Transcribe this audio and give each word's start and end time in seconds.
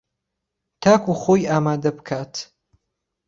تا 0.81 0.91
وەکو 0.95 1.13
خۆی 1.21 1.49
ئامادەبکات 1.49 2.33